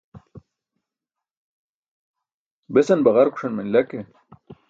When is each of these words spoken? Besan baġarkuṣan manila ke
Besan 2.73 2.99
baġarkuṣan 3.05 3.53
manila 3.55 3.81
ke 3.89 3.99